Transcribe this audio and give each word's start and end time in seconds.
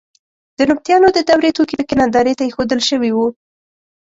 د 0.57 0.59
نبطیانو 0.69 1.07
د 1.13 1.19
دورې 1.29 1.49
توکي 1.57 1.75
په 1.79 1.85
کې 1.87 1.95
نندارې 2.01 2.33
ته 2.37 2.43
اېښودل 2.45 2.79
شوي 2.89 3.11
وو. 3.13 3.27